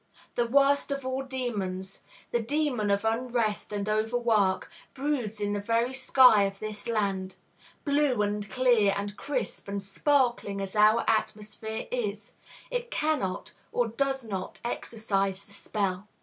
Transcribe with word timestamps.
The 0.33 0.47
worst 0.47 0.89
of 0.89 1.05
all 1.05 1.21
demons, 1.21 2.01
the 2.31 2.41
demon 2.41 2.89
of 2.89 3.05
unrest 3.05 3.71
and 3.71 3.87
overwork, 3.87 4.67
broods 4.95 5.39
in 5.39 5.53
the 5.53 5.59
very 5.61 5.93
sky 5.93 6.45
of 6.45 6.57
this 6.57 6.87
land. 6.87 7.35
Blue 7.85 8.23
and 8.23 8.49
clear 8.49 8.95
and 8.97 9.15
crisp 9.15 9.67
and 9.67 9.83
sparkling 9.83 10.59
as 10.59 10.75
our 10.75 11.07
atmosphere 11.07 11.85
is, 11.91 12.33
it 12.71 12.89
cannot 12.89 13.53
or 13.71 13.89
does 13.89 14.23
not 14.23 14.59
exorcise 14.65 15.45
the 15.45 15.53
spell. 15.53 16.07